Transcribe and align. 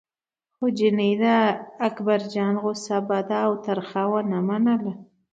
خو 0.55 0.65
چیني 0.77 1.11
د 1.21 1.23
اکبرجان 1.87 2.53
غوسه 2.63 2.97
بده 3.09 3.37
او 3.45 3.53
تریخه 3.65 4.03
ونه 4.11 4.39
منله. 4.47 4.93